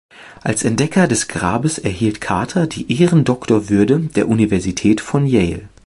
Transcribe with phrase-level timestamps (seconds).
[0.41, 5.69] Als Entdecker des Grabes erhielt Carter die Ehrendoktorwürde der Universität von Yale.